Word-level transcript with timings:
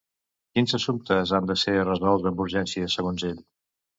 Quins 0.53 0.71
assumptes 0.77 1.33
han 1.39 1.51
de 1.51 1.57
ser 1.65 1.75
resolts 1.83 2.27
amb 2.31 2.43
urgència 2.45 2.91
segons 2.97 3.29
ell? 3.33 3.45